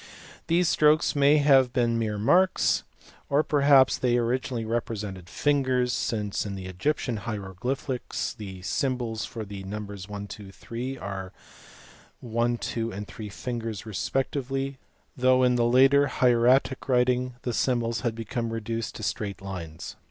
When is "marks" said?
2.17-2.83